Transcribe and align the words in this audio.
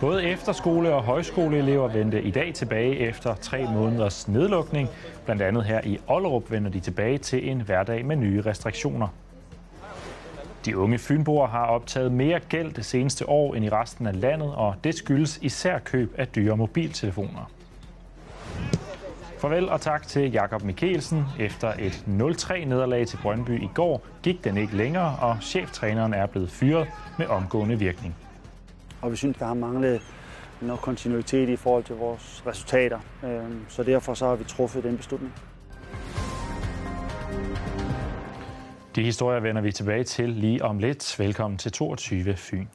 Både 0.00 0.24
efterskole- 0.24 0.94
og 0.94 1.02
højskoleelever 1.02 1.88
vendte 1.88 2.22
i 2.22 2.30
dag 2.30 2.54
tilbage 2.54 2.96
efter 2.98 3.34
tre 3.34 3.66
måneders 3.72 4.28
nedlukning. 4.28 4.88
Blandt 5.24 5.42
andet 5.42 5.64
her 5.64 5.80
i 5.84 5.98
Ollerup 6.08 6.50
vender 6.50 6.70
de 6.70 6.80
tilbage 6.80 7.18
til 7.18 7.50
en 7.50 7.60
hverdag 7.60 8.06
med 8.06 8.16
nye 8.16 8.42
restriktioner. 8.46 9.08
De 10.64 10.78
unge 10.78 10.98
fynboer 10.98 11.46
har 11.46 11.66
optaget 11.66 12.12
mere 12.12 12.40
gæld 12.40 12.72
det 12.72 12.84
seneste 12.84 13.28
år 13.28 13.54
end 13.54 13.64
i 13.64 13.68
resten 13.68 14.06
af 14.06 14.20
landet, 14.20 14.54
og 14.54 14.74
det 14.84 14.94
skyldes 14.94 15.38
især 15.42 15.78
køb 15.78 16.14
af 16.18 16.28
dyre 16.28 16.56
mobiltelefoner. 16.56 17.50
Farvel 19.38 19.68
og 19.68 19.80
tak 19.80 20.06
til 20.06 20.32
Jakob 20.32 20.62
Mikkelsen. 20.62 21.24
Efter 21.38 21.72
et 21.78 22.04
0-3-nederlag 22.06 23.06
til 23.06 23.18
Brøndby 23.22 23.62
i 23.62 23.68
går 23.74 24.06
gik 24.22 24.44
den 24.44 24.56
ikke 24.56 24.76
længere, 24.76 25.16
og 25.20 25.36
cheftræneren 25.42 26.14
er 26.14 26.26
blevet 26.26 26.50
fyret 26.50 26.86
med 27.18 27.26
omgående 27.26 27.78
virkning. 27.78 28.14
Og 29.06 29.12
vi 29.12 29.16
synes, 29.16 29.36
der 29.36 29.46
har 29.46 29.54
manglet 29.54 30.02
noget 30.60 30.80
kontinuitet 30.80 31.48
i 31.48 31.56
forhold 31.56 31.84
til 31.84 31.94
vores 31.96 32.42
resultater. 32.46 32.98
Øhm, 33.24 33.64
så 33.68 33.82
derfor 33.82 34.14
så 34.14 34.26
har 34.26 34.36
vi 34.36 34.44
truffet 34.44 34.84
den 34.84 34.96
beslutning. 34.96 35.34
De 38.96 39.02
historier 39.02 39.40
vender 39.40 39.62
vi 39.62 39.72
tilbage 39.72 40.04
til 40.04 40.28
lige 40.28 40.64
om 40.64 40.78
lidt. 40.78 41.18
Velkommen 41.18 41.58
til 41.58 41.72
22 41.72 42.36
Fyn. 42.36 42.66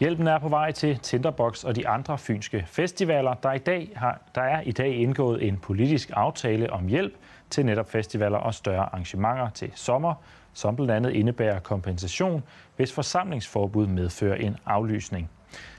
Hjælpen 0.00 0.26
er 0.26 0.38
på 0.38 0.48
vej 0.48 0.72
til 0.72 0.98
Tinderbox 0.98 1.64
og 1.64 1.76
de 1.76 1.88
andre 1.88 2.18
fynske 2.18 2.64
festivaler. 2.66 3.34
Der, 3.34 3.52
i 3.52 3.58
dag 3.58 3.92
har, 3.96 4.20
der 4.34 4.42
er 4.42 4.60
i 4.60 4.72
dag 4.72 4.96
indgået 4.96 5.48
en 5.48 5.58
politisk 5.58 6.10
aftale 6.12 6.72
om 6.72 6.86
hjælp 6.86 7.14
til 7.50 7.66
netop 7.66 7.90
festivaler 7.90 8.38
og 8.38 8.54
større 8.54 8.82
arrangementer 8.82 9.50
til 9.50 9.72
sommer, 9.74 10.14
som 10.56 10.76
blandt 10.76 10.92
andet 10.92 11.10
indebærer 11.10 11.58
kompensation, 11.58 12.42
hvis 12.76 12.92
forsamlingsforbud 12.92 13.86
medfører 13.86 14.36
en 14.36 14.56
aflysning. 14.66 15.30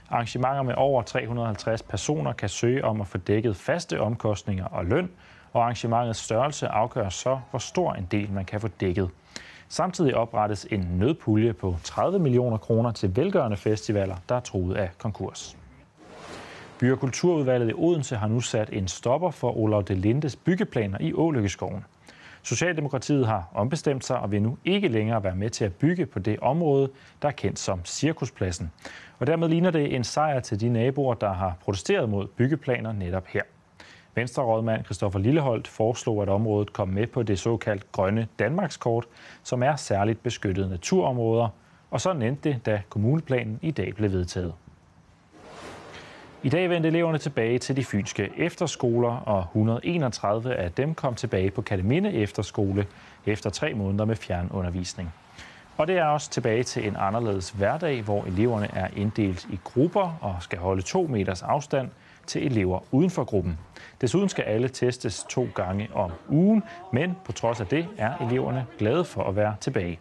Arrangementer 0.10 0.64
med 0.64 0.74
over 0.78 1.02
350 1.02 1.84
personer 1.84 2.34
kan 2.34 2.50
søge 2.50 2.86
om 2.86 3.02
at 3.02 3.08
få 3.08 3.18
dækket 3.18 3.56
faste 3.56 4.00
omkostninger 4.00 4.66
og 4.66 4.86
løn, 4.86 5.10
og 5.54 5.64
arrangementets 5.64 6.20
størrelse 6.20 6.68
afgør 6.68 7.10
så, 7.10 7.40
hvor 7.50 7.60
stor 7.60 7.94
en 7.94 8.08
del 8.12 8.32
man 8.32 8.46
kan 8.46 8.62
få 8.62 8.68
dækket. 8.68 9.10
Samtidig 9.70 10.16
oprettes 10.16 10.68
en 10.72 10.80
nødpulje 10.80 11.54
på 11.54 11.76
30 11.84 12.20
millioner 12.20 12.58
kroner 12.58 12.92
til 12.92 13.16
velgørende 13.16 13.58
festivaler, 13.58 14.16
der 14.30 14.36
er 14.36 14.40
truet 14.40 14.76
af 14.76 14.90
konkurs. 14.98 15.58
By- 16.80 16.92
og 16.92 17.00
Kulturudvalget 17.00 17.70
i 17.70 17.74
Odense 17.74 18.16
har 18.16 18.28
nu 18.28 18.42
sat 18.42 18.70
en 18.74 18.88
stopper 18.88 19.32
for 19.32 19.58
Olav 19.58 19.84
de 19.84 19.96
Lindes 19.96 20.36
byggeplaner 20.36 20.98
i 21.02 21.14
Ålykkeskoven. 21.14 21.86
Socialdemokratiet 22.48 23.28
har 23.28 23.50
ombestemt 23.54 24.06
sig 24.06 24.20
og 24.20 24.32
vil 24.32 24.42
nu 24.42 24.58
ikke 24.66 24.88
længere 24.88 25.24
være 25.24 25.36
med 25.36 25.50
til 25.50 25.66
at 25.66 25.74
bygge 25.76 26.06
på 26.06 26.20
det 26.20 26.40
område, 26.40 26.90
der 27.22 27.28
er 27.28 27.32
kendt 27.32 27.60
som 27.60 27.86
Cirkuspladsen. 27.86 28.72
Og 29.20 29.28
dermed 29.28 29.50
ligner 29.50 29.72
det 29.72 29.96
en 29.96 30.04
sejr 30.04 30.40
til 30.40 30.60
de 30.62 30.70
naboer, 30.70 31.14
der 31.14 31.34
har 31.34 31.58
protesteret 31.62 32.10
mod 32.10 32.28
byggeplaner 32.28 32.92
netop 32.92 33.28
her. 33.28 33.42
Venstre-rådmand 34.16 34.86
Christoffer 34.86 35.20
Lilleholdt 35.20 35.68
foreslog, 35.68 36.22
at 36.22 36.30
området 36.30 36.74
kom 36.74 36.88
med 36.88 37.08
på 37.08 37.24
det 37.24 37.40
såkaldt 37.40 37.92
grønne 37.92 38.28
Danmarkskort, 38.40 39.06
som 39.44 39.64
er 39.64 39.76
særligt 39.76 40.24
beskyttede 40.24 40.70
naturområder, 40.70 41.50
og 41.92 42.02
så 42.02 42.12
endte 42.12 42.50
det, 42.50 42.66
da 42.66 42.82
kommuneplanen 42.90 43.60
i 43.62 43.72
dag 43.72 43.96
blev 43.96 44.12
vedtaget. 44.12 44.54
I 46.48 46.50
dag 46.50 46.70
vendte 46.70 46.90
eleverne 46.90 47.18
tilbage 47.18 47.60
til 47.60 47.76
de 47.76 47.86
fynske 47.86 48.30
efterskoler, 48.38 49.10
og 49.10 49.40
131 49.40 50.56
af 50.56 50.72
dem 50.72 50.96
kom 50.96 51.16
tilbage 51.16 51.52
på 51.52 51.62
Kataminde 51.62 52.14
Efterskole 52.14 52.86
efter 53.26 53.50
tre 53.50 53.74
måneder 53.74 54.06
med 54.06 54.16
fjernundervisning. 54.16 55.14
Og 55.78 55.88
det 55.88 55.98
er 55.98 56.06
også 56.06 56.30
tilbage 56.30 56.64
til 56.64 56.88
en 56.88 56.96
anderledes 57.00 57.50
hverdag, 57.50 58.02
hvor 58.02 58.24
eleverne 58.24 58.70
er 58.74 58.88
inddelt 58.96 59.48
i 59.50 59.60
grupper 59.64 60.18
og 60.22 60.36
skal 60.40 60.60
holde 60.60 60.82
to 60.82 61.08
meters 61.08 61.44
afstand 61.44 61.90
til 62.28 62.46
elever 62.46 62.80
uden 62.92 63.10
for 63.10 63.24
gruppen. 63.24 63.58
Desuden 64.02 64.30
skal 64.30 64.44
alle 64.44 64.70
testes 64.70 65.26
to 65.30 65.48
gange 65.56 65.90
om 65.94 66.12
ugen, 66.30 66.64
men 66.94 67.16
på 67.26 67.32
trods 67.32 67.62
af 67.62 67.68
det 67.68 67.88
er 67.98 68.28
eleverne 68.30 68.66
glade 68.78 69.06
for 69.06 69.24
at 69.24 69.36
være 69.36 69.56
tilbage. 69.62 70.00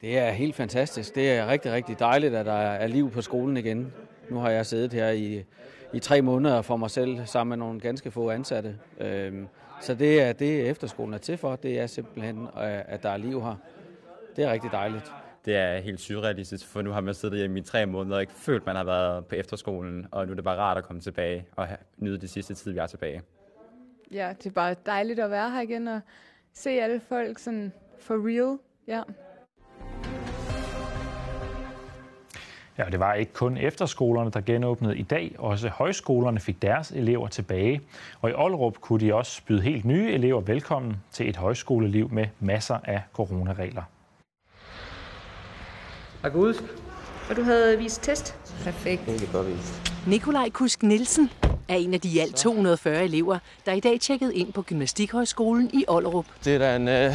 Det 0.00 0.18
er 0.18 0.30
helt 0.30 0.54
fantastisk. 0.54 1.14
Det 1.14 1.32
er 1.32 1.46
rigtig, 1.46 1.72
rigtig 1.72 1.98
dejligt, 1.98 2.34
at 2.34 2.46
der 2.46 2.52
er 2.52 2.86
liv 2.86 3.10
på 3.10 3.22
skolen 3.22 3.56
igen. 3.56 3.92
Nu 4.30 4.38
har 4.38 4.50
jeg 4.50 4.66
siddet 4.66 4.92
her 4.92 5.10
i, 5.10 5.44
i 5.92 5.98
tre 5.98 6.22
måneder 6.22 6.62
for 6.62 6.76
mig 6.76 6.90
selv 6.90 7.26
sammen 7.26 7.58
med 7.58 7.66
nogle 7.66 7.80
ganske 7.80 8.10
få 8.10 8.30
ansatte. 8.30 8.78
Så 9.80 9.94
det 9.94 10.22
er 10.22 10.32
det, 10.32 10.68
efterskolen 10.70 11.14
er 11.14 11.18
til 11.18 11.36
for. 11.36 11.56
Det 11.56 11.80
er 11.80 11.86
simpelthen, 11.86 12.48
at 12.56 13.02
der 13.02 13.10
er 13.10 13.16
liv 13.16 13.42
her. 13.42 13.54
Det 14.36 14.44
er 14.44 14.52
rigtig 14.52 14.72
dejligt. 14.72 15.12
Det 15.44 15.56
er 15.56 15.78
helt 15.78 16.00
surrealistisk, 16.00 16.66
for 16.66 16.82
nu 16.82 16.90
har 16.90 17.00
man 17.00 17.14
siddet 17.14 17.38
hjemme 17.38 17.58
i 17.58 17.62
tre 17.62 17.86
måneder 17.86 18.16
og 18.16 18.20
ikke 18.20 18.32
følt, 18.32 18.66
man 18.66 18.76
har 18.76 18.84
været 18.84 19.26
på 19.26 19.34
efterskolen, 19.34 20.06
og 20.10 20.26
nu 20.26 20.30
er 20.30 20.34
det 20.34 20.44
bare 20.44 20.56
rart 20.56 20.78
at 20.78 20.84
komme 20.84 21.02
tilbage 21.02 21.46
og 21.56 21.68
nyde 21.96 22.18
det 22.18 22.30
sidste 22.30 22.54
tid, 22.54 22.72
vi 22.72 22.78
er 22.78 22.86
tilbage. 22.86 23.22
Ja, 24.12 24.34
det 24.38 24.46
er 24.46 24.50
bare 24.50 24.74
dejligt 24.86 25.20
at 25.20 25.30
være 25.30 25.50
her 25.50 25.60
igen 25.60 25.88
og 25.88 26.00
se 26.52 26.70
alle 26.70 27.00
folk 27.00 27.38
sådan 27.38 27.72
for 27.98 28.14
real. 28.14 28.58
Ja. 28.86 29.02
Ja, 32.78 32.84
det 32.84 33.00
var 33.00 33.14
ikke 33.14 33.32
kun 33.32 33.56
efterskolerne, 33.56 34.30
der 34.30 34.40
genåbnede 34.40 34.98
i 34.98 35.02
dag. 35.02 35.34
Også 35.38 35.68
højskolerne 35.68 36.40
fik 36.40 36.62
deres 36.62 36.90
elever 36.90 37.28
tilbage. 37.28 37.80
Og 38.20 38.30
i 38.30 38.32
Ollerup 38.32 38.80
kunne 38.80 39.00
de 39.00 39.14
også 39.14 39.42
byde 39.46 39.62
helt 39.62 39.84
nye 39.84 40.12
elever 40.12 40.40
velkommen 40.40 40.96
til 41.12 41.28
et 41.28 41.36
højskoleliv 41.36 42.10
med 42.12 42.26
masser 42.40 42.78
af 42.84 43.02
coronaregler. 43.12 43.82
Jeg 46.22 46.30
kan 46.32 46.40
huske. 46.40 46.64
Og 47.30 47.36
du 47.36 47.42
havde 47.42 47.78
vist 47.78 48.02
test? 48.02 48.38
Perfekt. 48.64 49.06
Det 49.06 49.22
er 49.22 49.32
godt 49.32 49.46
vist. 49.46 49.92
Nikolaj 50.06 50.48
Kusk 50.50 50.82
Nielsen 50.82 51.30
er 51.68 51.74
en 51.74 51.94
af 51.94 52.00
de 52.00 52.08
i 52.08 52.18
alt 52.18 52.36
240 52.36 53.04
elever, 53.04 53.38
der 53.66 53.72
i 53.72 53.80
dag 53.80 54.00
tjekkede 54.00 54.34
ind 54.34 54.52
på 54.52 54.62
Gymnastikhøjskolen 54.62 55.70
i 55.72 55.84
Ollerup. 55.88 56.26
Det 56.44 56.54
er 56.54 56.58
da 56.58 56.76
en, 56.76 56.88
øh, 56.88 57.12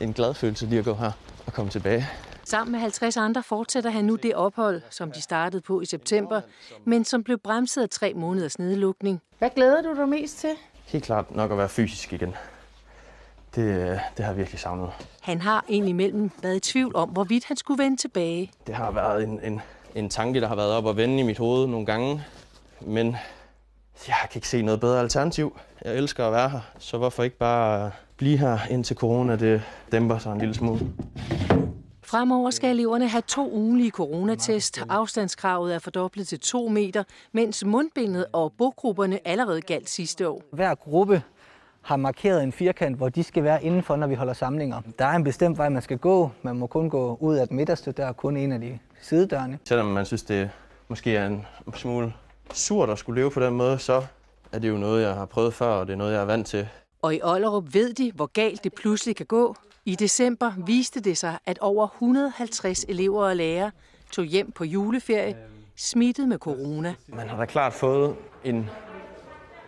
en 0.00 0.12
glad 0.12 0.34
følelse 0.34 0.66
lige 0.66 0.78
at 0.78 0.84
gå 0.84 0.94
her 0.94 1.12
og 1.46 1.52
komme 1.52 1.70
tilbage. 1.70 2.06
Sammen 2.50 2.72
med 2.72 2.80
50 2.80 3.16
andre 3.16 3.42
fortsætter 3.42 3.90
han 3.90 4.04
nu 4.04 4.16
det 4.16 4.34
ophold, 4.34 4.82
som 4.90 5.12
de 5.12 5.22
startede 5.22 5.62
på 5.62 5.80
i 5.80 5.86
september, 5.86 6.40
men 6.84 7.04
som 7.04 7.24
blev 7.24 7.38
bremset 7.38 7.82
af 7.82 7.90
tre 7.90 8.14
måneders 8.14 8.58
nedlukning. 8.58 9.20
Hvad 9.38 9.50
glæder 9.50 9.82
du 9.82 9.96
dig 9.96 10.08
mest 10.08 10.38
til? 10.38 10.50
Helt 10.86 11.04
klart 11.04 11.34
nok 11.34 11.50
at 11.50 11.58
være 11.58 11.68
fysisk 11.68 12.12
igen. 12.12 12.34
Det, 13.54 14.00
det 14.16 14.24
har 14.24 14.32
jeg 14.32 14.36
virkelig 14.36 14.60
savnet. 14.60 14.90
Han 15.20 15.40
har 15.40 15.64
indimellem 15.68 16.30
været 16.42 16.56
i 16.56 16.60
tvivl 16.60 16.96
om, 16.96 17.08
hvorvidt 17.08 17.44
han 17.44 17.56
skulle 17.56 17.82
vende 17.82 17.96
tilbage. 17.96 18.50
Det 18.66 18.74
har 18.74 18.90
været 18.90 19.22
en, 19.22 19.40
en, 19.44 19.60
en 19.94 20.08
tanke, 20.08 20.40
der 20.40 20.48
har 20.48 20.56
været 20.56 20.72
op 20.72 20.84
og 20.84 20.96
vende 20.96 21.18
i 21.18 21.22
mit 21.22 21.38
hoved 21.38 21.66
nogle 21.66 21.86
gange. 21.86 22.24
Men 22.80 23.16
jeg 24.08 24.16
kan 24.30 24.38
ikke 24.38 24.48
se 24.48 24.62
noget 24.62 24.80
bedre 24.80 25.00
alternativ. 25.00 25.58
Jeg 25.84 25.96
elsker 25.96 26.26
at 26.26 26.32
være 26.32 26.48
her, 26.48 26.60
så 26.78 26.98
hvorfor 26.98 27.22
ikke 27.22 27.38
bare 27.38 27.90
blive 28.16 28.36
her 28.36 28.58
indtil 28.70 28.96
corona 28.96 29.36
det 29.36 29.62
dæmper 29.92 30.18
sig 30.18 30.32
en 30.32 30.38
lille 30.38 30.54
smule. 30.54 30.80
Fremover 32.10 32.50
skal 32.50 32.70
eleverne 32.70 33.08
have 33.08 33.22
to 33.22 33.50
ugenlige 33.52 33.90
coronatest. 33.90 34.82
Afstandskravet 34.88 35.74
er 35.74 35.78
fordoblet 35.78 36.28
til 36.28 36.40
to 36.40 36.68
meter, 36.68 37.02
mens 37.32 37.64
mundbindet 37.64 38.26
og 38.32 38.52
bogrupperne 38.58 39.28
allerede 39.28 39.60
galt 39.60 39.90
sidste 39.90 40.28
år. 40.28 40.42
Hver 40.52 40.74
gruppe 40.74 41.22
har 41.82 41.96
markeret 41.96 42.42
en 42.42 42.52
firkant, 42.52 42.96
hvor 42.96 43.08
de 43.08 43.22
skal 43.22 43.44
være 43.44 43.64
indenfor, 43.64 43.96
når 43.96 44.06
vi 44.06 44.14
holder 44.14 44.32
samlinger. 44.32 44.80
Der 44.98 45.04
er 45.04 45.16
en 45.16 45.24
bestemt 45.24 45.58
vej, 45.58 45.68
man 45.68 45.82
skal 45.82 45.98
gå. 45.98 46.30
Man 46.42 46.56
må 46.56 46.66
kun 46.66 46.90
gå 46.90 47.16
ud 47.20 47.36
af 47.36 47.48
den 47.48 47.56
midterste, 47.56 47.92
der 47.92 48.06
er 48.06 48.12
kun 48.12 48.36
en 48.36 48.52
af 48.52 48.60
de 48.60 48.78
sidedørene. 49.00 49.58
Selvom 49.64 49.86
man 49.86 50.06
synes, 50.06 50.22
det 50.22 50.50
måske 50.88 51.16
er 51.16 51.26
en 51.26 51.46
smule 51.74 52.12
surt 52.52 52.90
at 52.90 52.98
skulle 52.98 53.20
leve 53.20 53.30
på 53.30 53.40
den 53.40 53.54
måde, 53.54 53.78
så 53.78 54.02
er 54.52 54.58
det 54.58 54.68
jo 54.68 54.76
noget, 54.76 55.02
jeg 55.02 55.14
har 55.14 55.26
prøvet 55.26 55.54
før, 55.54 55.66
og 55.66 55.86
det 55.86 55.92
er 55.92 55.96
noget, 55.96 56.12
jeg 56.12 56.20
er 56.20 56.26
vant 56.26 56.46
til. 56.46 56.68
Og 57.02 57.14
i 57.14 57.20
Ollerup 57.22 57.64
ved 57.74 57.92
de, 57.94 58.12
hvor 58.14 58.26
galt 58.26 58.64
det 58.64 58.74
pludselig 58.74 59.16
kan 59.16 59.26
gå. 59.26 59.56
I 59.84 59.94
december 59.94 60.52
viste 60.66 61.00
det 61.00 61.18
sig, 61.18 61.38
at 61.46 61.58
over 61.58 61.88
150 61.88 62.84
elever 62.88 63.24
og 63.24 63.36
lærere 63.36 63.70
tog 64.12 64.24
hjem 64.24 64.52
på 64.52 64.64
juleferie, 64.64 65.36
smittet 65.76 66.28
med 66.28 66.38
corona. 66.38 66.94
Man 67.08 67.28
har 67.28 67.36
da 67.36 67.44
klart 67.44 67.72
fået 67.72 68.16
en, 68.44 68.70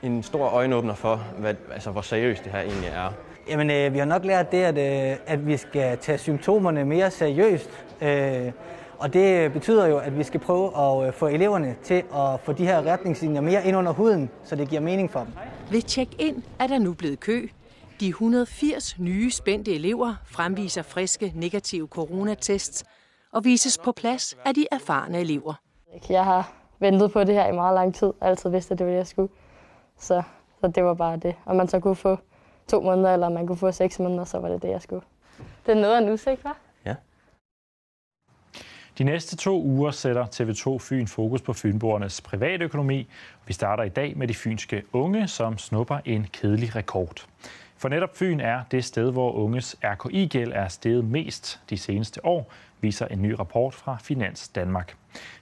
en 0.03 0.23
stor 0.23 0.47
øjenåbner 0.47 0.95
for, 0.95 1.17
hvad, 1.39 1.55
altså, 1.73 1.91
hvor 1.91 2.01
seriøst 2.01 2.45
det 2.45 2.53
her 2.53 2.61
egentlig 2.61 2.89
er. 2.89 3.13
Jamen, 3.49 3.71
øh, 3.71 3.93
vi 3.93 3.99
har 3.99 4.05
nok 4.05 4.25
lært 4.25 4.53
det, 4.53 4.59
at, 4.63 4.79
øh, 5.13 5.19
at 5.27 5.47
vi 5.47 5.57
skal 5.57 5.99
tage 5.99 6.19
symptomerne 6.19 6.85
mere 6.85 7.11
seriøst. 7.11 7.71
Øh, 8.01 8.53
og 8.99 9.13
det 9.13 9.53
betyder 9.53 9.87
jo, 9.87 9.99
at 9.99 10.19
vi 10.19 10.23
skal 10.23 10.41
prøve 10.41 10.79
at 10.79 11.07
øh, 11.07 11.13
få 11.13 11.27
eleverne 11.27 11.77
til 11.83 12.03
at 12.15 12.41
få 12.43 12.53
de 12.53 12.67
her 12.67 12.83
retningslinjer 12.83 13.41
mere 13.41 13.67
ind 13.67 13.77
under 13.77 13.93
huden, 13.93 14.31
så 14.45 14.57
det 14.57 14.69
giver 14.69 14.81
mening 14.81 15.11
for 15.11 15.21
dem. 15.21 15.33
Ved 15.71 15.81
check-in 15.81 16.45
er 16.59 16.67
der 16.67 16.79
nu 16.79 16.95
blevet 16.95 17.21
kø. 17.21 17.49
De 18.01 18.09
180 18.09 18.99
nye 18.99 19.31
spændte 19.31 19.75
elever 19.75 20.15
fremviser 20.25 20.83
friske 20.83 21.33
negative 21.35 21.87
coronatests 21.87 22.85
og 23.33 23.45
vises 23.45 23.79
på 23.79 23.93
plads 23.93 24.37
af 24.45 24.55
de 24.55 24.67
erfarne 24.73 25.21
elever. 25.21 25.55
Jeg 26.09 26.25
har 26.25 26.53
ventet 26.79 27.13
på 27.13 27.25
det 27.25 27.35
her 27.35 27.47
i 27.47 27.53
meget 27.53 27.75
lang 27.75 27.95
tid, 27.95 28.07
og 28.07 28.29
altid 28.29 28.51
vidste, 28.51 28.73
at 28.73 28.79
det 28.79 28.87
var 28.87 28.93
det, 28.93 28.99
jeg 28.99 29.07
skulle. 29.07 29.33
Så, 29.99 30.23
så 30.61 30.69
det 30.69 30.85
var 30.85 30.95
bare 30.95 31.17
det. 31.17 31.35
Om 31.47 31.57
man 31.57 31.69
så 31.69 31.81
kunne 31.81 31.97
få 31.97 32.19
to 32.69 32.81
måneder, 32.81 33.13
eller 33.13 33.29
man 33.29 33.47
kunne 33.47 33.59
få 33.59 33.73
seks 33.73 33.99
måneder, 33.99 34.25
så 34.25 34.39
var 34.39 34.49
det 34.49 34.63
det, 34.63 34.69
jeg 34.69 34.83
skulle. 34.83 35.03
Det 35.67 35.73
er 35.77 35.81
noget 35.81 35.95
af 35.97 36.01
en 36.01 36.09
udsigt, 36.09 36.41
hva'? 36.41 36.57
Ja. 36.85 36.95
De 38.99 39.05
næste 39.05 39.37
to 39.37 39.63
uger 39.63 39.91
sætter 39.91 40.27
TV2 40.27 40.79
Fyn 40.79 41.07
fokus 41.07 41.43
på 41.43 41.53
fynborgernes 41.53 42.21
privatøkonomi. 42.21 43.09
Vi 43.47 43.53
starter 43.53 43.85
i 43.85 43.89
dag 43.89 44.17
med 44.17 44.29
de 44.29 44.35
fynske 44.35 44.83
unge, 44.93 45.29
som 45.29 45.59
snupper 45.59 45.99
en 46.05 46.27
kedelig 46.33 46.77
rekord. 46.77 47.27
For 47.83 47.89
netop 47.89 48.17
Fyn 48.17 48.41
er 48.41 48.63
det 48.71 48.85
sted, 48.85 49.13
hvor 49.13 49.33
unges 49.33 49.77
RKI-gæld 49.85 50.53
er 50.55 50.69
steget 50.69 51.05
mest 51.05 51.61
de 51.71 51.79
seneste 51.79 52.27
år, 52.27 52.53
viser 52.81 53.07
en 53.07 53.23
ny 53.23 53.33
rapport 53.33 53.75
fra 53.75 53.97
Finans 54.03 54.49
Danmark. 54.49 54.97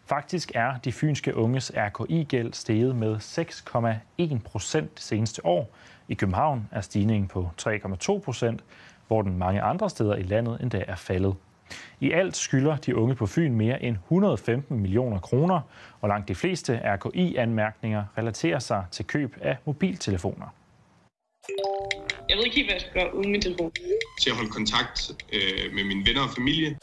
Faktisk 0.07 0.53
er 0.55 0.79
de 0.85 0.93
fynske 0.93 1.37
unges 1.37 1.73
RKI-gæld 1.77 2.53
steget 2.53 2.97
med 2.97 3.17
6,1 3.17 4.39
procent 4.45 4.95
det 4.95 5.03
seneste 5.03 5.47
år. 5.47 5.71
I 6.09 6.15
København 6.15 6.69
er 6.71 6.81
stigningen 6.81 7.29
på 7.29 7.51
3,2 7.63 8.19
procent, 8.19 8.65
hvor 9.09 9.23
den 9.23 9.39
mange 9.39 9.63
andre 9.63 9.91
steder 9.91 10.17
i 10.17 10.23
landet 10.23 10.59
endda 10.61 10.85
er 10.87 10.97
faldet. 10.97 11.35
I 12.01 12.13
alt 12.13 12.37
skylder 12.37 12.77
de 12.77 12.97
unge 12.97 13.15
på 13.15 13.27
Fyn 13.27 13.55
mere 13.55 13.83
end 13.83 13.97
115 13.97 14.81
millioner 14.81 15.19
kroner, 15.19 15.61
og 16.01 16.09
langt 16.09 16.29
de 16.29 16.35
fleste 16.35 16.81
RKI-anmærkninger 16.85 18.05
relaterer 18.19 18.59
sig 18.59 18.85
til 18.91 19.07
køb 19.07 19.37
af 19.41 19.57
mobiltelefoner. 19.65 20.60
Jeg 22.41 22.45
ved 22.45 22.53
ikke 22.53 22.57
helt, 22.57 22.69
hvad 22.69 22.75
jeg 22.75 22.81
skal 22.81 23.03
gøre 23.03 23.15
uden 23.15 23.31
min 23.33 23.43
telefon. 23.43 23.73
Til 24.21 24.31
at 24.31 24.37
holde 24.37 24.51
kontakt 24.51 24.99
øh, 25.33 25.75
med 25.75 25.85
mine 25.85 26.03
venner 26.07 26.23
og 26.23 26.31
familie. 26.39 26.79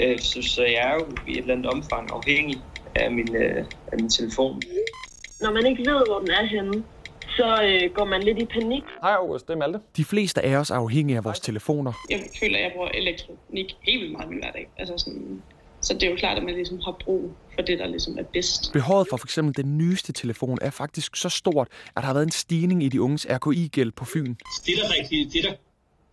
Øh, 0.00 0.18
så, 0.18 0.42
så 0.42 0.62
jeg 0.62 0.82
er 0.90 0.94
jo 0.94 1.06
i 1.28 1.32
et 1.32 1.38
eller 1.38 1.54
andet 1.54 1.66
omfang 1.66 2.12
afhængig 2.12 2.56
af 2.94 3.10
min, 3.10 3.36
øh, 3.36 3.64
af 3.92 3.98
min 4.00 4.08
telefon. 4.08 4.62
Når 5.40 5.52
man 5.52 5.66
ikke 5.66 5.90
ved, 5.90 6.00
hvor 6.08 6.18
den 6.18 6.30
er 6.30 6.44
henne, 6.44 6.84
så 7.28 7.48
øh, 7.64 7.94
går 7.94 8.04
man 8.04 8.22
lidt 8.22 8.38
i 8.38 8.44
panik. 8.44 8.82
Hej 9.02 9.12
August, 9.12 9.46
det 9.46 9.52
er 9.52 9.58
Malte. 9.58 9.80
De 9.96 10.04
fleste 10.04 10.42
af 10.42 10.56
os 10.56 10.70
er 10.70 10.74
afhængige 10.74 11.16
af 11.16 11.24
vores 11.24 11.40
telefoner. 11.40 11.92
Jeg 12.10 12.20
føler, 12.40 12.56
at 12.58 12.62
jeg 12.62 12.72
bruger 12.74 12.88
elektronik 12.88 13.76
helt 13.82 14.00
vildt 14.00 14.12
meget 14.12 14.26
i 14.26 14.30
min 14.30 14.38
hverdag. 14.38 14.68
Altså 14.78 14.94
sådan, 14.98 15.42
så 15.80 15.94
det 15.94 16.02
er 16.02 16.10
jo 16.10 16.16
klart, 16.16 16.38
at 16.38 16.44
man 16.44 16.54
ligesom 16.54 16.80
har 16.84 16.96
brug 17.04 17.36
for 17.54 17.62
det, 17.62 17.78
der 17.78 17.86
ligesom 17.86 18.18
er 18.18 18.22
bedst. 18.22 18.72
Behovet 18.72 19.06
for 19.10 19.16
f.eks. 19.16 19.34
den 19.34 19.78
nyeste 19.78 20.12
telefon 20.12 20.58
er 20.62 20.70
faktisk 20.70 21.16
så 21.16 21.28
stort, 21.28 21.68
at 21.86 21.92
der 21.96 22.06
har 22.06 22.14
været 22.14 22.24
en 22.26 22.30
stigning 22.30 22.82
i 22.82 22.88
de 22.88 23.02
unges 23.02 23.26
RKI-gæld 23.30 23.92
på 23.92 24.04
Fyn. 24.04 24.34
Det, 24.66 24.74
der, 24.76 24.94
rigtig, 25.00 25.32
det, 25.32 25.44
der 25.44 25.52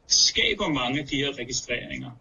skaber 0.07 0.67
mange 0.67 1.01
af 1.01 1.07
de 1.07 1.15
her 1.15 1.39
registreringer, 1.39 2.11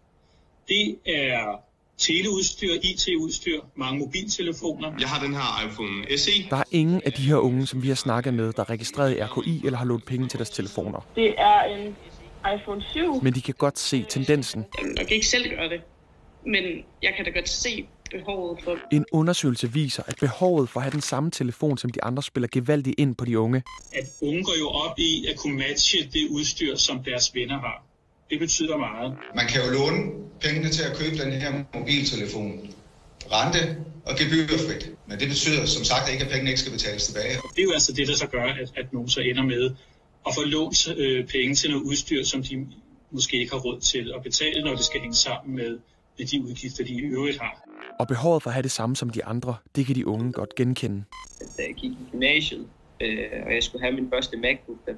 det 0.67 0.97
er 1.05 1.61
teleudstyr, 1.97 2.73
IT-udstyr, 2.83 3.61
mange 3.75 3.99
mobiltelefoner. 3.99 4.91
Jeg 4.99 5.09
har 5.09 5.25
den 5.25 5.33
her 5.33 5.67
iPhone 5.67 6.17
SE. 6.17 6.31
Der 6.49 6.57
er 6.57 6.63
ingen 6.71 7.01
af 7.05 7.13
de 7.13 7.21
her 7.21 7.35
unge, 7.35 7.67
som 7.67 7.83
vi 7.83 7.87
har 7.87 7.95
snakket 7.95 8.33
med, 8.33 8.53
der 8.53 8.61
er 8.61 8.69
registreret 8.69 9.17
i 9.17 9.21
RKI 9.21 9.61
eller 9.65 9.77
har 9.77 9.85
lånt 9.85 10.05
penge 10.05 10.27
til 10.27 10.39
deres 10.39 10.49
telefoner. 10.49 11.07
Det 11.15 11.33
er 11.37 11.63
en 11.63 11.95
iPhone 12.55 12.83
7. 12.91 13.23
Men 13.23 13.33
de 13.33 13.41
kan 13.41 13.53
godt 13.57 13.79
se 13.79 14.05
tendensen. 14.09 14.65
Jeg 14.97 15.07
kan 15.07 15.15
ikke 15.15 15.27
selv 15.27 15.49
gøre 15.49 15.69
det, 15.69 15.81
men 16.47 16.63
jeg 17.03 17.13
kan 17.15 17.25
da 17.25 17.31
godt 17.31 17.49
se 17.49 17.87
behovet 18.11 18.59
for... 18.63 18.77
En 18.91 19.05
undersøgelse 19.11 19.73
viser, 19.73 20.03
at 20.07 20.15
behovet 20.19 20.69
for 20.69 20.79
at 20.79 20.83
have 20.83 20.91
den 20.91 21.01
samme 21.01 21.31
telefon 21.31 21.77
som 21.77 21.89
de 21.89 22.03
andre 22.03 22.23
spiller 22.23 22.47
gevaldigt 22.51 22.95
ind 22.99 23.15
på 23.15 23.25
de 23.25 23.39
unge. 23.39 23.63
At 23.93 24.05
unge 24.21 24.43
går 24.43 24.55
jo 24.59 24.69
op 24.69 24.99
i 24.99 25.25
at 25.29 25.37
kunne 25.37 25.57
matche 25.57 26.09
det 26.13 26.27
udstyr, 26.29 26.75
som 26.75 27.03
deres 27.03 27.35
venner 27.35 27.59
har. 27.59 27.83
Det 28.29 28.39
betyder 28.39 28.77
meget. 28.77 29.13
Man 29.35 29.47
kan 29.47 29.61
jo 29.65 29.71
låne 29.71 30.01
pengene 30.41 30.69
til 30.69 30.83
at 30.83 30.97
købe 30.97 31.15
den 31.23 31.31
her 31.31 31.63
mobiltelefon. 31.73 32.73
Rente 33.31 33.77
og 34.05 34.13
gebyrfrit. 34.17 34.91
Men 35.07 35.19
det 35.19 35.27
betyder 35.27 35.65
som 35.65 35.83
sagt 35.83 36.11
ikke, 36.11 36.23
at 36.23 36.29
pengene 36.31 36.49
ikke 36.49 36.59
skal 36.59 36.71
betales 36.71 37.07
tilbage. 37.07 37.33
Det 37.55 37.61
er 37.61 37.63
jo 37.63 37.71
altså 37.71 37.93
det, 37.93 38.07
der 38.07 38.15
så 38.15 38.27
gør, 38.27 38.43
at, 38.43 38.71
at 38.75 38.93
nogen 38.93 39.09
så 39.09 39.21
ender 39.21 39.43
med 39.43 39.71
at 40.27 40.35
få 40.35 40.41
lånt 40.45 40.87
øh, 40.97 41.27
penge 41.27 41.55
til 41.55 41.69
noget 41.71 41.83
udstyr, 41.83 42.23
som 42.23 42.43
de 42.43 42.67
måske 43.11 43.37
ikke 43.39 43.51
har 43.51 43.59
råd 43.59 43.79
til 43.79 44.11
at 44.15 44.23
betale, 44.23 44.63
når 44.63 44.75
det 44.75 44.85
skal 44.85 44.99
hænge 45.01 45.15
sammen 45.15 45.55
med, 45.55 45.79
med 46.17 46.25
de 46.27 46.43
udgifter, 46.43 46.83
de 46.83 46.93
i 46.93 46.99
øvrigt 46.99 47.39
har. 47.41 47.63
Og 47.99 48.07
behovet 48.07 48.43
for 48.43 48.49
at 48.49 48.53
have 48.53 48.63
det 48.63 48.71
samme 48.71 48.95
som 48.95 49.09
de 49.09 49.25
andre, 49.25 49.55
det 49.75 49.85
kan 49.85 49.95
de 49.95 50.07
unge 50.07 50.31
godt 50.31 50.55
genkende. 50.55 51.03
Da 51.57 51.63
jeg 51.67 51.75
gik 51.75 51.91
i 51.91 51.97
gymnasiet, 52.11 52.67
øh, 53.01 53.17
og 53.45 53.53
jeg 53.53 53.63
skulle 53.63 53.83
have 53.83 53.95
min 53.95 54.09
første 54.09 54.37
MacBook, 54.37 54.77
der 54.85 54.93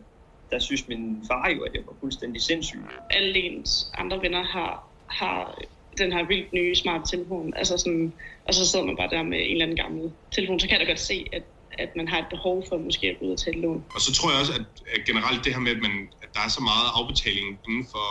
der 0.52 0.60
synes 0.60 0.88
min 0.88 1.24
far 1.28 1.50
jo, 1.50 1.62
at 1.62 1.74
jeg 1.74 1.82
var 1.86 1.94
fuldstændig 2.00 2.42
sindssyg. 2.42 2.80
Alle 3.10 3.40
ens 3.40 3.92
andre 3.98 4.22
venner 4.22 4.44
har, 4.44 4.88
har 5.08 5.62
den 5.98 6.12
her 6.12 6.28
vildt 6.28 6.54
nye 6.54 6.76
smart 6.76 7.02
telefon, 7.10 7.54
altså 7.56 7.78
sådan, 7.78 8.14
og 8.48 8.54
så 8.54 8.68
sidder 8.68 8.86
man 8.86 8.96
bare 8.98 9.10
der 9.10 9.24
med 9.24 9.38
en 9.38 9.52
eller 9.52 9.66
anden 9.66 9.78
gammel 9.78 10.12
telefon, 10.32 10.60
så 10.60 10.68
kan 10.68 10.80
jeg 10.80 10.88
da 10.88 10.92
godt 10.92 11.00
se, 11.00 11.26
at, 11.34 11.44
at 11.72 11.96
man 11.96 12.08
har 12.08 12.20
et 12.20 12.26
behov 12.30 12.66
for 12.70 12.78
måske 12.78 13.08
at 13.08 13.20
gå 13.20 13.26
ud 13.26 13.32
og 13.32 13.38
tage 13.40 13.56
et 13.56 13.62
lån. 13.62 13.84
Og 13.96 14.02
så 14.02 14.14
tror 14.14 14.32
jeg 14.32 14.40
også, 14.40 14.54
at, 14.54 14.66
at 14.96 15.06
generelt 15.06 15.46
det 15.46 15.54
her 15.54 15.60
med, 15.60 15.72
at, 15.72 15.82
man, 15.82 16.10
at 16.22 16.30
der 16.34 16.40
er 16.46 16.50
så 16.50 16.62
meget 16.62 16.88
afbetaling 16.96 17.60
inden 17.68 17.86
for 17.92 18.08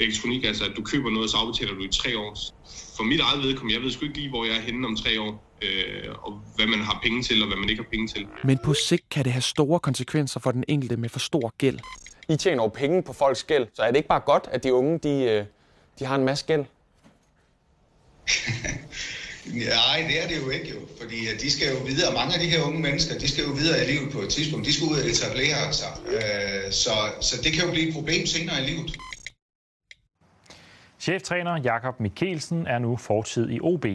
elektronik, 0.00 0.44
altså 0.44 0.64
at 0.64 0.72
du 0.76 0.82
køber 0.82 1.10
noget, 1.10 1.30
så 1.30 1.36
afbetaler 1.36 1.74
du 1.74 1.82
i 1.82 1.88
tre 1.92 2.18
år. 2.18 2.36
For 2.96 3.04
mit 3.04 3.20
eget 3.20 3.42
vedkommende, 3.42 3.74
jeg 3.74 3.82
ved 3.82 3.90
sgu 3.90 4.04
ikke 4.04 4.18
lige, 4.18 4.28
hvor 4.28 4.44
jeg 4.44 4.56
er 4.56 4.60
henne 4.60 4.86
om 4.86 4.96
tre 4.96 5.20
år 5.20 5.52
øh, 5.62 6.14
og 6.22 6.32
hvad 6.56 6.66
man 6.66 6.80
har 6.80 7.00
penge 7.02 7.22
til, 7.22 7.42
og 7.42 7.48
hvad 7.48 7.56
man 7.56 7.68
ikke 7.68 7.82
har 7.82 7.90
penge 7.90 8.08
til. 8.08 8.26
Men 8.44 8.58
på 8.64 8.74
sigt 8.74 9.08
kan 9.10 9.24
det 9.24 9.32
have 9.32 9.42
store 9.42 9.80
konsekvenser 9.80 10.40
for 10.40 10.50
den 10.50 10.64
enkelte 10.68 10.96
med 10.96 11.08
for 11.08 11.18
stor 11.18 11.54
gæld. 11.58 11.78
I 12.28 12.36
tjener 12.36 12.62
jo 12.62 12.68
penge 12.68 13.02
på 13.02 13.12
folks 13.12 13.44
gæld, 13.44 13.66
så 13.74 13.82
er 13.82 13.86
det 13.86 13.96
ikke 13.96 14.08
bare 14.08 14.20
godt, 14.20 14.48
at 14.52 14.64
de 14.64 14.74
unge 14.74 14.98
de, 14.98 15.22
øh, 15.24 15.44
de 15.98 16.04
har 16.04 16.16
en 16.16 16.24
masse 16.24 16.44
gæld? 16.46 16.64
Nej, 19.44 20.04
det 20.08 20.22
er 20.22 20.28
det 20.28 20.36
jo 20.42 20.50
ikke 20.50 20.70
jo, 20.70 20.80
fordi 21.00 21.16
de 21.42 21.50
skal 21.50 21.68
jo 21.74 21.78
videre, 21.84 22.14
mange 22.14 22.34
af 22.34 22.40
de 22.40 22.46
her 22.46 22.62
unge 22.62 22.80
mennesker, 22.80 23.18
de 23.18 23.28
skal 23.28 23.44
jo 23.44 23.50
videre 23.50 23.84
i 23.84 23.92
livet 23.92 24.12
på 24.12 24.20
et 24.20 24.28
tidspunkt, 24.28 24.66
de 24.66 24.72
skal 24.72 24.86
ud 24.86 24.96
og 24.98 25.06
etablere 25.10 25.72
sig, 25.72 25.92
øh, 26.06 26.72
så, 26.72 26.90
så 27.20 27.42
det 27.42 27.52
kan 27.52 27.64
jo 27.64 27.70
blive 27.70 27.88
et 27.88 27.94
problem 27.94 28.26
senere 28.26 28.62
i 28.62 28.66
livet. 28.66 28.96
Cheftræner 31.02 31.56
Jakob 31.56 32.00
Mikkelsen 32.00 32.66
er 32.66 32.78
nu 32.78 32.96
fortid 32.96 33.50
i 33.50 33.60
OB. 33.60 33.86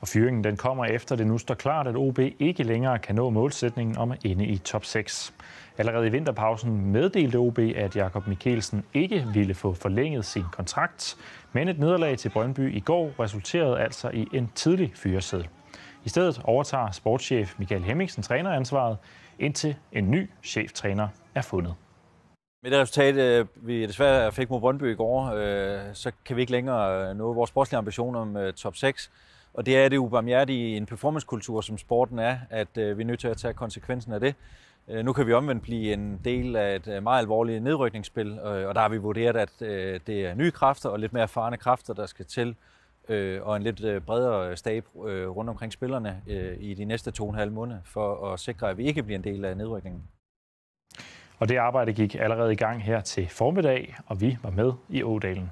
Og 0.00 0.08
fyringen 0.08 0.44
den 0.44 0.56
kommer 0.56 0.84
efter 0.84 1.16
det 1.16 1.26
nu 1.26 1.38
står 1.38 1.54
klart, 1.54 1.86
at 1.86 1.96
OB 1.96 2.18
ikke 2.18 2.62
længere 2.62 2.98
kan 2.98 3.14
nå 3.14 3.30
målsætningen 3.30 3.96
om 3.98 4.12
at 4.12 4.18
ende 4.24 4.46
i 4.46 4.58
top 4.58 4.84
6. 4.84 5.34
Allerede 5.78 6.06
i 6.06 6.10
vinterpausen 6.10 6.92
meddelte 6.92 7.36
OB, 7.36 7.58
at 7.58 7.96
Jakob 7.96 8.26
Mikkelsen 8.26 8.84
ikke 8.94 9.26
ville 9.32 9.54
få 9.54 9.74
forlænget 9.74 10.24
sin 10.24 10.44
kontrakt, 10.52 11.16
men 11.52 11.68
et 11.68 11.78
nederlag 11.78 12.18
til 12.18 12.28
Brøndby 12.28 12.74
i 12.74 12.80
går 12.80 13.20
resulterede 13.20 13.78
altså 13.78 14.10
i 14.10 14.28
en 14.32 14.50
tidlig 14.54 14.92
fyreseddel. 14.94 15.48
I 16.04 16.08
stedet 16.08 16.40
overtager 16.44 16.90
sportschef 16.90 17.54
Michael 17.58 17.82
Hemmingsen 17.82 18.22
træneransvaret, 18.22 18.98
indtil 19.38 19.76
en 19.92 20.10
ny 20.10 20.30
cheftræner 20.42 21.08
er 21.34 21.42
fundet. 21.42 21.74
Med 22.62 22.70
det 22.70 22.80
resultat, 22.80 23.14
øh, 23.14 23.46
vi 23.54 23.86
desværre 23.86 24.32
fik 24.32 24.50
mod 24.50 24.60
Brøndby 24.60 24.92
i 24.92 24.94
går, 24.94 25.32
øh, 25.34 25.94
så 25.94 26.12
kan 26.24 26.36
vi 26.36 26.40
ikke 26.40 26.52
længere 26.52 27.10
øh, 27.10 27.16
nå 27.16 27.32
vores 27.32 27.48
sportslige 27.48 27.78
ambitioner 27.78 28.20
om 28.20 28.36
øh, 28.36 28.52
top 28.52 28.76
6. 28.76 29.10
Og 29.54 29.66
det 29.66 29.76
er 29.76 29.88
det 29.88 29.96
ubarmhjertige 29.96 30.68
i 30.68 30.76
en 30.76 30.86
performancekultur, 30.86 31.60
som 31.60 31.78
sporten 31.78 32.18
er, 32.18 32.38
at 32.50 32.78
øh, 32.78 32.98
vi 32.98 33.02
er 33.02 33.06
nødt 33.06 33.20
til 33.20 33.28
at 33.28 33.36
tage 33.36 33.54
konsekvensen 33.54 34.12
af 34.12 34.20
det. 34.20 34.34
Nu 35.04 35.12
kan 35.12 35.26
vi 35.26 35.32
omvendt 35.32 35.62
blive 35.62 35.92
en 35.92 36.20
del 36.24 36.56
af 36.56 36.76
et 36.76 37.02
meget 37.02 37.20
alvorligt 37.20 37.62
nedrykningsspil, 37.62 38.40
og 38.40 38.74
der 38.74 38.80
har 38.80 38.88
vi 38.88 38.96
vurderet, 38.96 39.36
at 39.36 39.50
det 40.06 40.26
er 40.26 40.34
nye 40.34 40.50
kræfter 40.50 40.88
og 40.88 40.98
lidt 40.98 41.12
mere 41.12 41.22
erfarne 41.22 41.56
kræfter, 41.56 41.94
der 41.94 42.06
skal 42.06 42.24
til, 42.24 42.56
og 43.42 43.56
en 43.56 43.62
lidt 43.62 44.04
bredere 44.04 44.56
stab 44.56 44.84
rundt 44.96 45.50
omkring 45.50 45.72
spillerne 45.72 46.22
i 46.60 46.74
de 46.74 46.84
næste 46.84 47.10
to 47.10 47.24
og 47.24 47.30
en 47.30 47.38
halv 47.38 47.52
måneder, 47.52 47.80
for 47.84 48.32
at 48.32 48.40
sikre, 48.40 48.70
at 48.70 48.78
vi 48.78 48.84
ikke 48.84 49.02
bliver 49.02 49.18
en 49.18 49.24
del 49.24 49.44
af 49.44 49.56
nedrykningen. 49.56 50.02
Og 51.38 51.48
det 51.48 51.56
arbejde 51.56 51.92
gik 51.92 52.14
allerede 52.14 52.52
i 52.52 52.56
gang 52.56 52.82
her 52.82 53.00
til 53.00 53.28
formiddag, 53.30 53.96
og 54.06 54.20
vi 54.20 54.38
var 54.42 54.50
med 54.50 54.72
i 54.88 55.02
Ådalen. 55.02 55.50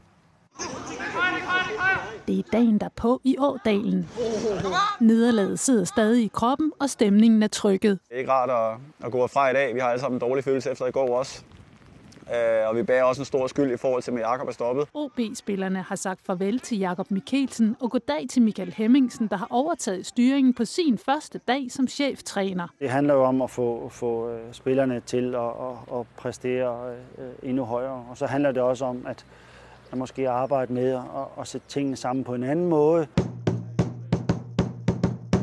Det 2.29 2.39
er 2.39 2.43
dagen 2.53 2.79
derpå 2.79 3.21
i 3.25 3.37
Ådalen. 3.39 4.09
Nederlaget 5.01 5.59
sidder 5.59 5.85
stadig 5.85 6.25
i 6.25 6.31
kroppen, 6.35 6.73
og 6.81 6.91
stemningen 6.91 7.43
er 7.43 7.49
trykket. 7.49 7.99
Det 8.09 8.15
er 8.15 8.19
ikke 8.19 8.33
rart 8.33 8.51
at, 8.51 9.07
at 9.07 9.13
gå 9.13 9.27
fra 9.27 9.51
i 9.51 9.53
dag. 9.53 9.75
Vi 9.75 9.81
har 9.81 9.89
alle 9.89 10.01
sammen 10.01 10.17
en 10.17 10.21
dårlig 10.21 10.45
følelse 10.45 10.71
efter 10.71 10.87
i 10.87 10.91
går 10.91 11.19
også. 11.19 11.43
Øh, 12.31 12.69
og 12.69 12.77
vi 12.77 12.83
bærer 12.83 13.05
også 13.05 13.21
en 13.21 13.27
stor 13.27 13.47
skyld 13.47 13.73
i 13.73 13.77
forhold 13.77 14.03
til, 14.03 14.13
at 14.13 14.19
Jakob 14.19 14.49
er 14.49 14.53
stoppet. 14.53 14.89
OB-spillerne 14.95 15.83
har 15.83 15.97
sagt 15.97 16.21
farvel 16.27 16.61
til 16.61 16.79
Jakob 16.79 17.11
Mikkelsen 17.11 17.77
og 17.81 17.91
goddag 17.91 18.27
til 18.31 18.43
Michael 18.43 18.73
Hemmingsen, 18.73 19.29
der 19.29 19.37
har 19.37 19.47
overtaget 19.51 20.07
styringen 20.07 20.55
på 20.55 20.65
sin 20.65 20.99
første 20.99 21.39
dag 21.39 21.67
som 21.71 21.89
cheftræner. 21.89 22.69
Det 22.81 22.91
handler 22.91 23.15
jo 23.15 23.25
om 23.25 23.43
at 23.43 23.51
få, 23.51 23.89
få 23.89 24.31
øh, 24.31 24.53
spillerne 24.53 25.01
til 25.01 25.35
at, 25.35 25.41
at, 25.41 25.99
at 26.01 26.07
præstere 26.17 26.95
øh, 27.19 27.29
endnu 27.43 27.65
højere. 27.65 28.05
Og 28.11 28.17
så 28.17 28.27
handler 28.27 28.53
det 28.53 28.63
også 28.63 28.85
om, 28.85 29.07
at 29.07 29.27
at 29.95 29.99
måske 29.99 30.29
arbejde 30.29 30.73
med 30.73 30.93
at, 30.93 31.41
at 31.41 31.49
sætte 31.49 31.69
tingene 31.69 31.97
sammen 31.97 32.25
på 32.25 32.35
en 32.35 32.43
anden 32.43 32.69
måde. 32.69 33.07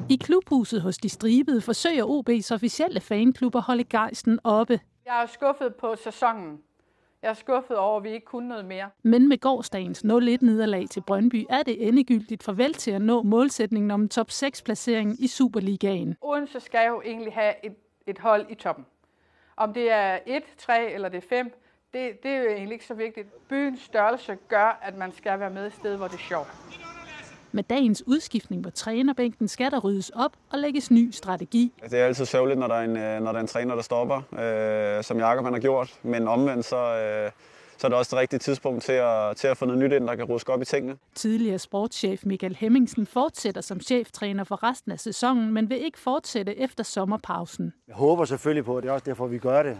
I 0.09 0.15
klubhuset 0.15 0.81
hos 0.81 0.97
De 0.97 1.09
Stribede 1.09 1.61
forsøger 1.61 2.05
OB's 2.05 2.53
officielle 2.53 2.99
fanklub 2.99 3.55
at 3.55 3.61
holde 3.61 3.83
gejsten 3.83 4.39
oppe. 4.43 4.79
Jeg 5.05 5.23
er 5.23 5.25
skuffet 5.25 5.75
på 5.75 5.95
sæsonen. 6.03 6.59
Jeg 7.23 7.29
er 7.29 7.33
skuffet 7.33 7.77
over, 7.77 7.97
at 7.97 8.03
vi 8.03 8.09
ikke 8.09 8.25
kunne 8.25 8.47
noget 8.47 8.65
mere. 8.65 8.89
Men 9.03 9.29
med 9.29 9.37
gårdsdagens 9.37 10.03
0-1-nederlag 10.05 10.89
til 10.89 11.01
Brøndby 11.01 11.45
er 11.49 11.63
det 11.63 11.87
endegyldigt 11.87 12.43
farvel 12.43 12.73
til 12.73 12.91
at 12.91 13.01
nå 13.01 13.21
målsætningen 13.21 13.91
om 13.91 14.09
top 14.09 14.29
6-placering 14.29 15.23
i 15.23 15.27
Superligaen. 15.27 16.15
Odense 16.21 16.59
skal 16.59 16.87
jo 16.87 17.01
egentlig 17.05 17.33
have 17.33 17.53
et, 17.63 17.75
et 18.07 18.19
hold 18.19 18.45
i 18.49 18.55
toppen. 18.55 18.85
Om 19.57 19.73
det 19.73 19.91
er 19.91 20.19
1, 20.25 20.43
3 20.57 20.91
eller 20.91 21.09
det 21.09 21.17
er 21.17 21.27
5, 21.29 21.51
det, 21.93 22.23
det 22.23 22.31
er 22.31 22.37
jo 22.37 22.49
egentlig 22.49 22.73
ikke 22.73 22.85
så 22.85 22.93
vigtigt. 22.93 23.47
Byens 23.47 23.81
størrelse 23.81 24.37
gør, 24.47 24.79
at 24.81 24.97
man 24.97 25.11
skal 25.11 25.39
være 25.39 25.49
med 25.49 25.67
et 25.67 25.73
sted, 25.73 25.97
hvor 25.97 26.07
det 26.07 26.15
er 26.15 26.19
sjovt. 26.29 26.47
Med 27.53 27.63
dagens 27.63 28.03
udskiftning 28.07 28.63
på 28.63 28.69
trænerbænken 28.69 29.47
skal 29.47 29.71
der 29.71 29.79
ryddes 29.79 30.09
op 30.09 30.31
og 30.51 30.59
lægges 30.59 30.91
ny 30.91 31.11
strategi. 31.11 31.73
Det 31.89 31.99
er 31.99 32.05
altid 32.05 32.25
sørgeligt, 32.25 32.59
når 32.59 32.67
der 32.67 32.75
er 32.75 32.83
en, 32.83 32.97
øh, 32.97 33.21
når 33.21 33.31
der 33.31 33.37
er 33.37 33.41
en 33.41 33.47
træner, 33.47 33.75
der 33.75 33.81
stopper, 33.81 34.17
øh, 34.97 35.03
som 35.03 35.17
Jakob 35.17 35.43
han 35.43 35.53
har 35.53 35.59
gjort. 35.59 35.93
Men 36.03 36.27
omvendt, 36.27 36.65
så, 36.65 36.75
øh, 36.75 37.31
så 37.77 37.87
er 37.87 37.89
det 37.89 37.97
også 37.97 38.15
det 38.15 38.21
rigtige 38.21 38.39
tidspunkt 38.39 38.83
til 38.83 38.91
at, 38.91 39.37
til 39.37 39.47
at 39.47 39.57
få 39.57 39.65
noget 39.65 39.79
nyt 39.79 39.91
ind, 39.91 40.07
der 40.07 40.15
kan 40.15 40.25
ruske 40.25 40.53
op 40.53 40.61
i 40.61 40.65
tingene. 40.65 40.97
Tidligere 41.15 41.59
sportschef 41.59 42.25
Michael 42.25 42.55
Hemmingsen 42.59 43.05
fortsætter 43.05 43.61
som 43.61 43.79
cheftræner 43.79 44.43
for 44.43 44.63
resten 44.63 44.91
af 44.91 44.99
sæsonen, 44.99 45.53
men 45.53 45.69
vil 45.69 45.85
ikke 45.85 45.99
fortsætte 45.99 46.59
efter 46.59 46.83
sommerpausen. 46.83 47.73
Jeg 47.87 47.95
håber 47.95 48.25
selvfølgelig 48.25 48.65
på, 48.65 48.77
at 48.77 48.83
det 48.83 48.89
er 48.89 48.93
også 48.93 49.05
derfor, 49.05 49.27
vi 49.27 49.37
gør 49.37 49.63
det. 49.63 49.77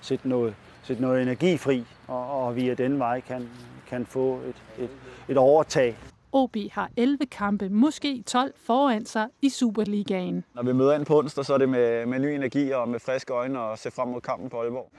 Sætte 0.00 0.28
noget, 0.28 0.54
sætte 0.82 1.02
noget 1.02 1.22
energi 1.22 1.56
fri, 1.56 1.84
og, 2.08 2.46
og 2.46 2.56
via 2.56 2.74
den 2.74 2.98
vej 2.98 3.20
kan, 3.20 3.48
kan 3.88 4.06
få 4.06 4.40
et, 4.48 4.84
et, 4.84 4.90
et 5.28 5.36
overtag. 5.36 5.96
OB 6.34 6.56
har 6.72 6.90
11 6.96 7.26
kampe, 7.26 7.68
måske 7.68 8.22
12 8.26 8.52
foran 8.56 9.04
sig 9.06 9.28
i 9.42 9.48
Superligaen. 9.48 10.44
Når 10.54 10.62
vi 10.62 10.72
møder 10.72 10.94
ind 10.94 11.06
på 11.06 11.18
onsdag, 11.18 11.44
så 11.44 11.54
er 11.54 11.58
det 11.58 11.68
med, 11.68 12.06
med 12.06 12.18
ny 12.18 12.26
energi 12.26 12.70
og 12.70 12.88
med 12.88 13.00
friske 13.00 13.32
øjne 13.32 13.60
og 13.60 13.78
se 13.78 13.90
frem 13.90 14.08
mod 14.08 14.20
kampen 14.20 14.50
på 14.50 14.60
Aalborg. 14.60 14.92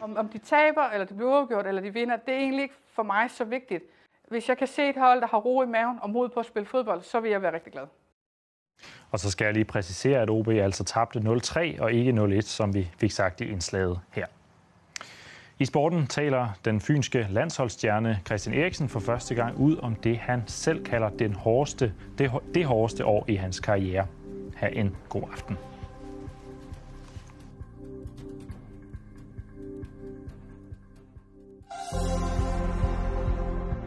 Om, 0.00 0.16
om 0.16 0.28
de 0.28 0.38
taber, 0.38 0.82
eller 0.82 1.06
det 1.06 1.16
bliver 1.16 1.30
uafgjort, 1.30 1.66
eller 1.66 1.82
de 1.82 1.92
vinder, 1.92 2.16
det 2.16 2.34
er 2.34 2.38
egentlig 2.38 2.62
ikke 2.62 2.74
for 2.92 3.02
mig 3.02 3.30
så 3.30 3.44
vigtigt. 3.44 3.84
Hvis 4.28 4.48
jeg 4.48 4.58
kan 4.58 4.66
se 4.66 4.88
et 4.88 4.96
hold, 4.96 5.20
der 5.20 5.26
har 5.26 5.38
ro 5.38 5.62
i 5.62 5.66
maven 5.66 5.98
og 6.02 6.10
mod 6.10 6.28
på 6.28 6.40
at 6.40 6.46
spille 6.46 6.66
fodbold, 6.66 7.02
så 7.02 7.20
vil 7.20 7.30
jeg 7.30 7.42
være 7.42 7.54
rigtig 7.54 7.72
glad. 7.72 7.86
Og 9.10 9.20
så 9.20 9.30
skal 9.30 9.44
jeg 9.44 9.54
lige 9.54 9.64
præcisere, 9.64 10.20
at 10.20 10.30
OB 10.30 10.48
altså 10.48 10.84
tabte 10.84 11.18
0-3 11.18 11.82
og 11.82 11.92
ikke 11.92 12.12
0-1, 12.12 12.40
som 12.40 12.74
vi 12.74 12.90
fik 12.98 13.10
sagt 13.10 13.40
i 13.40 13.44
indslaget 13.44 14.00
her. 14.10 14.26
I 15.58 15.64
sporten 15.64 16.06
taler 16.06 16.48
den 16.64 16.80
fynske 16.80 17.26
landsholdsstjerne 17.30 18.20
Christian 18.26 18.54
Eriksen 18.54 18.88
for 18.88 19.00
første 19.00 19.34
gang 19.34 19.58
ud 19.58 19.76
om 19.76 19.94
det, 19.94 20.18
han 20.18 20.42
selv 20.46 20.84
kalder 20.84 21.08
den 21.08 21.34
hårdeste, 21.34 21.92
det, 22.18 22.30
det 22.54 22.64
hårdeste 22.64 23.04
år 23.04 23.24
i 23.28 23.34
hans 23.34 23.60
karriere. 23.60 24.06
Ha' 24.56 24.68
en 24.72 24.96
god 25.08 25.22
aften. 25.32 25.56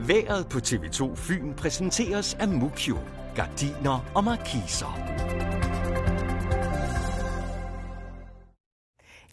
Været 0.08 0.48
på 0.50 0.58
TV2 0.58 1.16
Fyn 1.16 1.54
præsenteres 1.54 2.34
af 2.34 2.48
Mukio. 2.48 2.98
Gardiner 3.36 4.06
og 4.16 4.24
markiser. 4.24 5.67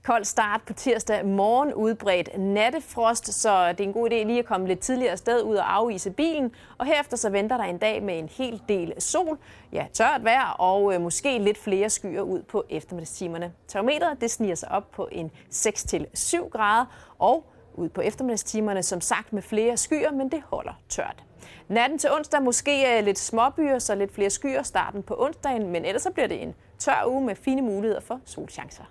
Kold 0.06 0.24
start 0.24 0.60
på 0.66 0.72
tirsdag 0.72 1.26
morgen, 1.26 1.74
udbredt 1.74 2.38
nattefrost, 2.38 3.34
så 3.34 3.68
det 3.68 3.80
er 3.80 3.84
en 3.84 3.92
god 3.92 4.10
idé 4.10 4.14
lige 4.14 4.38
at 4.38 4.44
komme 4.44 4.66
lidt 4.66 4.80
tidligere 4.80 5.16
sted 5.16 5.42
ud 5.42 5.56
og 5.56 5.74
afvise 5.74 6.10
bilen. 6.10 6.52
Og 6.78 6.86
herefter 6.86 7.16
så 7.16 7.30
venter 7.30 7.56
der 7.56 7.64
en 7.64 7.78
dag 7.78 8.02
med 8.02 8.18
en 8.18 8.28
hel 8.28 8.62
del 8.68 9.00
sol, 9.00 9.38
ja 9.72 9.86
tørt 9.92 10.24
vejr 10.24 10.50
og 10.50 10.94
øh, 10.94 11.00
måske 11.00 11.38
lidt 11.38 11.58
flere 11.58 11.90
skyer 11.90 12.20
ud 12.20 12.42
på 12.42 12.64
eftermiddagstimerne. 12.70 13.52
Termometeret 13.68 14.20
det 14.20 14.30
sniger 14.30 14.54
sig 14.54 14.70
op 14.70 14.90
på 14.90 15.08
en 15.12 15.30
6-7 15.52 16.48
grader, 16.48 17.14
og 17.18 17.44
ud 17.74 17.88
på 17.88 18.00
eftermiddagstimerne 18.00 18.82
som 18.82 19.00
sagt 19.00 19.32
med 19.32 19.42
flere 19.42 19.76
skyer, 19.76 20.12
men 20.12 20.28
det 20.28 20.42
holder 20.46 20.72
tørt. 20.88 21.24
Natten 21.68 21.98
til 21.98 22.12
onsdag 22.12 22.42
måske 22.42 22.98
øh, 22.98 23.04
lidt 23.04 23.18
småbyer, 23.18 23.78
så 23.78 23.94
lidt 23.94 24.14
flere 24.14 24.30
skyer 24.30 24.62
starten 24.62 25.02
på 25.02 25.16
onsdagen, 25.18 25.70
men 25.70 25.84
ellers 25.84 26.02
så 26.02 26.10
bliver 26.10 26.28
det 26.28 26.42
en 26.42 26.54
tør 26.78 27.04
uge 27.06 27.24
med 27.24 27.34
fine 27.34 27.62
muligheder 27.62 28.00
for 28.00 28.20
solchancer. 28.24 28.84